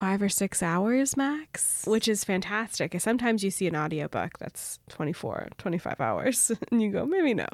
five 0.00 0.20
or 0.20 0.28
six 0.28 0.62
hours 0.62 1.16
max, 1.16 1.84
which 1.86 2.06
is 2.08 2.22
fantastic. 2.24 2.92
'Cause 2.92 3.02
Sometimes 3.02 3.42
you 3.42 3.50
see 3.50 3.66
an 3.66 3.76
audiobook 3.76 4.38
that's 4.38 4.78
24, 4.90 5.48
25 5.58 6.00
hours, 6.00 6.50
and 6.70 6.82
you 6.82 6.90
go, 6.90 7.06
maybe 7.06 7.34
no. 7.34 7.46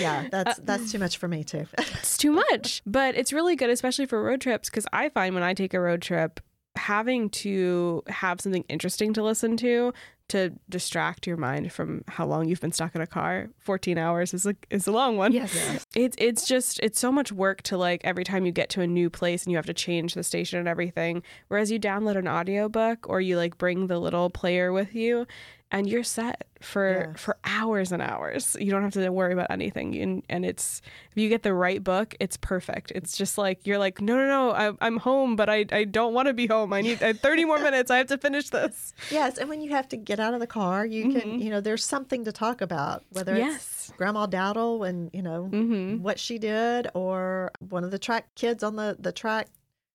Yeah, 0.00 0.20
uh, 0.24 0.28
that's 0.30 0.58
that's 0.60 0.90
too 0.90 0.98
much 0.98 1.18
for 1.18 1.28
me 1.28 1.44
too. 1.44 1.66
it's 1.78 2.16
too 2.16 2.32
much. 2.32 2.82
But 2.86 3.14
it's 3.16 3.32
really 3.32 3.54
good, 3.54 3.70
especially 3.70 4.06
for 4.06 4.22
road 4.22 4.40
trips, 4.40 4.70
because 4.70 4.86
I 4.92 5.08
find 5.10 5.34
when 5.34 5.44
I 5.44 5.54
take 5.54 5.74
a 5.74 5.80
road 5.80 6.02
trip, 6.02 6.40
having 6.76 7.30
to 7.30 8.02
have 8.08 8.40
something 8.40 8.64
interesting 8.68 9.12
to 9.14 9.22
listen 9.22 9.56
to 9.58 9.92
to 10.28 10.52
distract 10.70 11.26
your 11.26 11.36
mind 11.36 11.70
from 11.72 12.02
how 12.08 12.24
long 12.26 12.48
you've 12.48 12.60
been 12.60 12.72
stuck 12.72 12.94
in 12.94 13.00
a 13.00 13.06
car. 13.06 13.50
14 13.58 13.98
hours 13.98 14.32
is 14.32 14.46
a, 14.46 14.56
is 14.70 14.86
a 14.86 14.92
long 14.92 15.16
one. 15.16 15.32
Yes. 15.32 15.86
it's 15.94 16.16
it's 16.18 16.46
just 16.46 16.80
it's 16.82 16.98
so 16.98 17.12
much 17.12 17.30
work 17.30 17.60
to 17.62 17.76
like 17.76 18.00
every 18.04 18.24
time 18.24 18.46
you 18.46 18.52
get 18.52 18.70
to 18.70 18.80
a 18.80 18.86
new 18.86 19.10
place 19.10 19.44
and 19.44 19.52
you 19.52 19.56
have 19.58 19.66
to 19.66 19.74
change 19.74 20.14
the 20.14 20.22
station 20.22 20.58
and 20.58 20.66
everything 20.68 21.22
whereas 21.48 21.70
you 21.70 21.78
download 21.78 22.16
an 22.16 22.26
audiobook 22.28 23.08
or 23.08 23.20
you 23.20 23.36
like 23.36 23.58
bring 23.58 23.86
the 23.86 23.98
little 23.98 24.30
player 24.30 24.72
with 24.72 24.94
you 24.94 25.26
and 25.70 25.88
you're 25.88 26.04
set 26.04 26.46
for 26.60 27.10
Yes. 27.12 27.20
for 27.20 27.36
hours 27.44 27.92
and 27.92 28.00
hours. 28.00 28.56
You 28.58 28.70
don't 28.70 28.82
have 28.82 28.92
to 28.94 29.10
worry 29.10 29.32
about 29.34 29.50
anything. 29.50 29.94
And 29.96 30.22
and 30.30 30.46
it's 30.46 30.80
if 31.10 31.18
you 31.20 31.28
get 31.28 31.42
the 31.42 31.52
right 31.52 31.82
book 31.82 32.14
it's 32.20 32.36
perfect. 32.38 32.90
It's 32.94 33.16
just 33.18 33.36
like 33.36 33.66
you're 33.66 33.78
like 33.78 34.00
no 34.00 34.16
no 34.16 34.26
no 34.26 34.50
I, 34.52 34.72
i'm 34.80 34.96
home 34.98 35.36
but 35.36 35.50
i 35.50 35.66
i 35.72 35.84
don't 35.84 36.14
want 36.14 36.28
to 36.28 36.32
be 36.34 36.46
home. 36.46 36.72
I 36.72 36.80
need 36.80 37.02
I 37.02 37.12
30 37.12 37.44
more 37.44 37.58
minutes. 37.68 37.90
I 37.90 37.98
have 37.98 38.06
to 38.06 38.18
finish 38.18 38.48
this. 38.50 38.94
Yes, 39.10 39.36
and 39.36 39.48
when 39.50 39.60
you 39.60 39.70
have 39.70 39.88
to 39.88 39.96
get 39.96 40.13
out 40.20 40.34
of 40.34 40.40
the 40.40 40.46
car, 40.46 40.84
you 40.86 41.12
can 41.12 41.38
Mhm. 41.38 41.42
you 41.42 41.50
know 41.50 41.60
there's 41.60 41.84
something 41.84 42.24
to 42.24 42.32
talk 42.32 42.60
about, 42.60 43.04
whether 43.10 43.34
it's 43.34 43.92
Grandma 43.96 44.26
Dowdle 44.26 44.88
and 44.88 45.10
you 45.12 45.22
know 45.22 45.48
mm-hmm. 45.52 46.02
what 46.02 46.18
she 46.18 46.38
did, 46.38 46.88
or 46.94 47.50
one 47.60 47.84
of 47.84 47.90
the 47.90 47.98
track 47.98 48.34
kids 48.34 48.62
on 48.62 48.76
the 48.76 48.96
the 48.98 49.12
track 49.12 49.48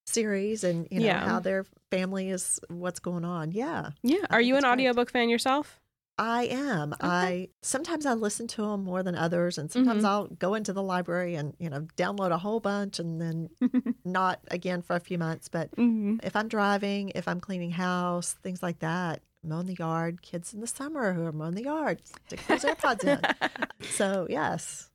series, 0.08 0.64
and 0.64 0.88
you 0.92 1.00
know 1.00 1.06
Yeah. 1.06 1.28
how 1.28 1.40
their 1.40 1.66
family 1.92 2.30
is, 2.30 2.60
what's 2.70 3.00
going 3.00 3.26
on. 3.26 3.52
Yeah, 3.52 3.92
yeah 4.04 4.26
I 4.30 4.38
are 4.38 4.42
you 4.42 4.56
an 4.56 4.62
great. 4.62 4.72
audiobook 4.72 5.12
fan 5.12 5.30
yourself 5.30 5.80
I 6.22 6.48
am. 6.48 6.94
I 7.00 7.48
sometimes 7.62 8.06
I 8.06 8.14
listen 8.14 8.46
to 8.48 8.62
them 8.64 8.84
more 8.84 9.04
than 9.04 9.16
others, 9.16 9.58
and 9.58 9.72
sometimes 9.72 10.04
Mhm. 10.04 10.08
I'll 10.08 10.28
go 10.28 10.54
into 10.54 10.74
the 10.74 10.84
library 10.84 11.36
and 11.36 11.54
you 11.60 11.70
know 11.70 11.88
download 11.96 12.32
a 12.32 12.38
whole 12.38 12.60
bunch, 12.60 13.00
and 13.00 13.22
then 13.22 13.50
not 14.04 14.42
again 14.52 14.82
for 14.82 14.98
a 14.98 15.00
few 15.00 15.18
months. 15.18 15.48
But 15.48 15.72
mm-hmm. 15.78 16.18
if 16.22 16.36
I'm 16.36 16.50
driving, 16.50 17.14
if 17.16 17.26
I'm 17.30 17.40
cleaning 17.40 17.72
house, 17.72 18.34
things 18.44 18.62
like 18.62 18.80
that, 18.80 19.22
mowing 19.44 19.68
the 19.68 19.76
yard, 19.76 20.22
kids 20.22 20.54
in 20.54 20.62
the 20.62 20.68
summer 20.68 21.14
who 21.14 21.26
are 21.26 21.32
mowing 21.32 21.56
the 21.56 21.64
yard, 21.64 22.02
stick 22.06 22.46
those 22.48 22.64
AirPods 22.64 23.04
in. 23.04 23.22
So 23.92 24.28
yes, 24.30 24.90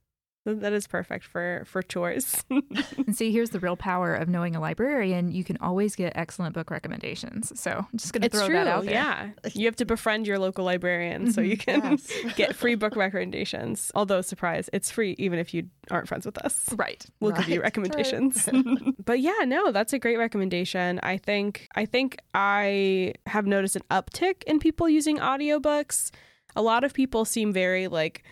that 0.45 0.73
is 0.73 0.87
perfect 0.87 1.25
for 1.25 1.63
for 1.67 1.83
chores 1.83 2.45
And 3.15 3.17
see, 3.17 3.33
here's 3.33 3.51
the 3.51 3.61
real 3.61 3.77
power 3.77 4.15
of 4.15 4.29
knowing 4.29 4.55
a 4.57 4.61
librarian. 4.61 5.31
You 5.31 5.45
can 5.45 5.57
always 5.59 5.97
get 5.97 6.13
excellent 6.17 6.55
book 6.55 6.71
recommendations. 6.71 7.59
So 7.59 7.71
I'm 7.71 7.99
just 7.99 8.13
going 8.13 8.23
to 8.23 8.29
throw 8.29 8.47
true. 8.47 8.55
that 8.57 8.67
out 8.67 8.85
there. 8.85 8.95
Yeah. 8.95 9.31
You 9.53 9.67
have 9.67 9.77
to 9.77 9.85
befriend 9.85 10.27
your 10.27 10.39
local 10.39 10.65
librarian 10.65 11.33
so 11.33 11.41
mm-hmm. 11.41 11.51
you 11.51 11.57
can 11.57 11.83
Yes. 11.85 12.13
get 12.37 12.57
free 12.57 12.75
book 12.75 12.97
recommendations. 12.97 13.91
Although, 13.95 14.21
surprise, 14.21 14.71
it's 14.73 14.91
free 14.91 15.15
even 15.19 15.39
if 15.39 15.55
you 15.55 15.69
aren't 15.91 16.09
friends 16.09 16.27
with 16.27 16.39
us. 16.39 16.69
Right. 16.77 17.05
We'll 17.21 17.33
give 17.33 17.49
you 17.49 17.55
Right. 17.61 17.65
recommendations. 17.65 18.49
but 19.05 19.21
yeah, 19.21 19.45
no, 19.47 19.71
that's 19.73 19.93
a 19.93 19.99
great 19.99 20.17
recommendation. 20.19 21.01
I 21.03 21.17
think 21.19 21.69
I 21.75 21.85
think 21.87 22.19
I 22.35 23.15
have 23.27 23.47
noticed 23.47 23.77
an 23.77 23.83
uptick 23.91 24.43
in 24.45 24.59
people 24.59 24.89
using 24.89 25.19
audiobooks. 25.19 26.11
A 26.57 26.63
lot 26.63 26.85
of 26.85 26.95
people 26.95 27.25
seem 27.25 27.53
very 27.53 27.89
like 27.89 28.25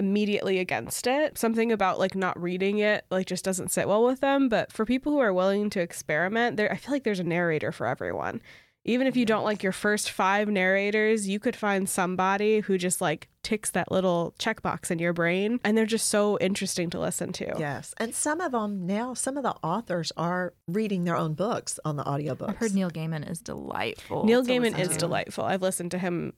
immediately 0.00 0.58
against 0.58 1.06
it. 1.06 1.38
Something 1.38 1.70
about 1.70 1.98
like 1.98 2.14
not 2.16 2.40
reading 2.40 2.78
it 2.78 3.04
like 3.10 3.26
just 3.26 3.44
doesn't 3.44 3.70
sit 3.70 3.86
well 3.86 4.04
with 4.04 4.20
them, 4.20 4.48
but 4.48 4.72
for 4.72 4.84
people 4.84 5.12
who 5.12 5.20
are 5.20 5.32
willing 5.32 5.70
to 5.70 5.80
experiment, 5.80 6.56
there 6.56 6.72
I 6.72 6.76
feel 6.76 6.92
like 6.92 7.04
there's 7.04 7.20
a 7.20 7.24
narrator 7.24 7.70
for 7.70 7.86
everyone. 7.86 8.40
Even 8.86 9.06
if 9.06 9.14
you 9.14 9.26
don't 9.26 9.44
like 9.44 9.62
your 9.62 9.72
first 9.72 10.10
5 10.10 10.48
narrators, 10.48 11.28
you 11.28 11.38
could 11.38 11.54
find 11.54 11.86
somebody 11.86 12.60
who 12.60 12.78
just 12.78 13.02
like 13.02 13.28
ticks 13.42 13.70
that 13.72 13.92
little 13.92 14.34
checkbox 14.38 14.90
in 14.90 14.98
your 14.98 15.12
brain 15.12 15.60
and 15.64 15.76
they're 15.76 15.84
just 15.84 16.08
so 16.08 16.38
interesting 16.38 16.88
to 16.88 16.98
listen 16.98 17.30
to. 17.34 17.52
yes, 17.58 17.94
and 17.98 18.14
some 18.14 18.40
of 18.40 18.52
them 18.52 18.86
now, 18.86 19.12
some 19.12 19.36
of 19.36 19.42
the 19.42 19.54
authors 19.62 20.12
are 20.16 20.54
reading 20.66 21.04
their 21.04 21.16
own 21.16 21.34
books 21.34 21.78
on 21.84 21.96
the 21.96 22.04
audiobooks. 22.04 22.48
I've 22.48 22.56
heard 22.56 22.74
Neil 22.74 22.90
Gaiman 22.90 23.30
is 23.30 23.40
delightful. 23.40 24.24
Neil 24.24 24.42
Gaiman 24.42 24.78
is 24.78 24.88
to. 24.88 24.98
delightful. 24.98 25.44
I've 25.44 25.62
listened 25.62 25.90
to 25.90 25.98
him 25.98 26.32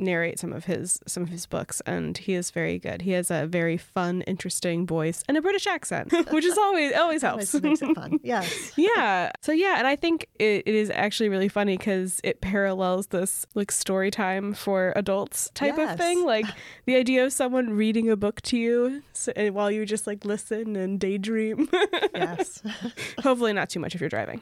narrate 0.00 0.38
some 0.38 0.52
of 0.52 0.64
his 0.64 0.98
some 1.06 1.22
of 1.22 1.28
his 1.28 1.46
books 1.46 1.80
and 1.86 2.18
he 2.18 2.34
is 2.34 2.50
very 2.50 2.78
good. 2.78 3.02
He 3.02 3.12
has 3.12 3.30
a 3.30 3.46
very 3.46 3.76
fun, 3.76 4.22
interesting 4.22 4.86
voice 4.86 5.22
and 5.28 5.36
a 5.36 5.42
British 5.42 5.66
accent, 5.66 6.12
which 6.30 6.44
is 6.44 6.58
always 6.58 6.92
always 6.94 7.22
helps. 7.22 7.54
Always 7.54 7.62
makes 7.62 7.82
it 7.82 7.94
fun. 7.94 8.20
Yes. 8.24 8.72
yeah. 8.76 9.30
So 9.42 9.52
yeah, 9.52 9.76
and 9.78 9.86
I 9.86 9.96
think 9.96 10.28
it, 10.38 10.62
it 10.66 10.74
is 10.74 10.90
actually 10.90 11.28
really 11.28 11.48
funny 11.48 11.76
because 11.76 12.20
it 12.24 12.40
parallels 12.40 13.08
this 13.08 13.46
like 13.54 13.70
story 13.70 14.10
time 14.10 14.54
for 14.54 14.92
adults 14.96 15.50
type 15.54 15.78
of 15.78 15.96
thing. 15.98 16.24
Like 16.24 16.46
the 16.86 16.96
idea 16.96 17.24
of 17.24 17.32
someone 17.32 17.70
reading 17.70 18.10
a 18.10 18.16
book 18.16 18.40
to 18.42 18.56
you 18.56 19.02
so, 19.12 19.32
and 19.36 19.48
eh, 19.48 19.50
while 19.50 19.70
you 19.70 19.84
just 19.86 20.06
like 20.06 20.24
listen 20.24 20.76
and 20.76 20.98
daydream. 20.98 21.68
Yes. 22.14 22.62
Hopefully 23.22 23.52
not 23.52 23.68
too 23.68 23.80
much 23.80 23.94
if 23.94 24.00
you're 24.00 24.10
driving. 24.10 24.40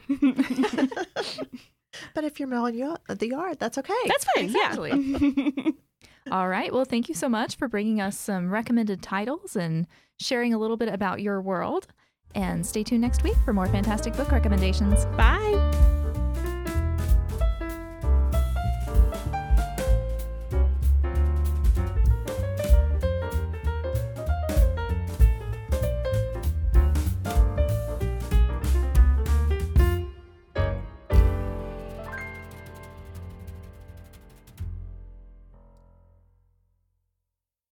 But 2.13 2.23
if 2.23 2.39
you're 2.39 2.49
mowing 2.49 2.75
your, 2.75 2.97
the 3.07 3.27
yard, 3.27 3.57
that's 3.59 3.77
okay. 3.77 3.93
That's 4.05 4.25
fine. 4.35 4.49
Yeah. 4.49 5.71
All 6.31 6.47
right. 6.47 6.73
Well, 6.73 6.85
thank 6.85 7.09
you 7.09 7.15
so 7.15 7.27
much 7.27 7.55
for 7.55 7.67
bringing 7.67 7.99
us 7.99 8.17
some 8.17 8.49
recommended 8.49 9.01
titles 9.01 9.55
and 9.55 9.87
sharing 10.19 10.53
a 10.53 10.57
little 10.57 10.77
bit 10.77 10.89
about 10.89 11.21
your 11.21 11.41
world. 11.41 11.87
And 12.35 12.65
stay 12.65 12.83
tuned 12.83 13.01
next 13.01 13.23
week 13.23 13.35
for 13.45 13.53
more 13.53 13.67
fantastic 13.67 14.15
book 14.15 14.31
recommendations. 14.31 15.05
Bye. 15.17 15.92